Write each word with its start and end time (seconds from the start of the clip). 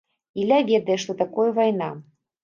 Ілля 0.43 0.57
ведае, 0.69 0.95
што 1.03 1.15
такое 1.19 1.45
вайна. 1.59 1.91